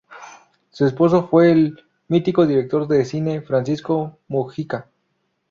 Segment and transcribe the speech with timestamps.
[0.71, 4.89] Su esposo fue el mítico director de cine Francisco Mugica.